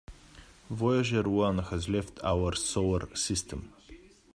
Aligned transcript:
Voyager 0.71 1.27
One 1.29 1.59
has 1.59 1.87
left 1.87 2.19
our 2.23 2.55
solar 2.55 3.15
system. 3.15 3.71